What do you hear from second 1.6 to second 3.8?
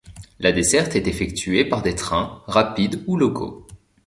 par des trains, rapides ou locaux.